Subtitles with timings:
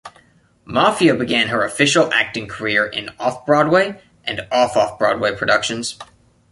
[0.65, 5.99] Maffia began her official acting career in Off-Broadway and Off-Off-Broadway productions.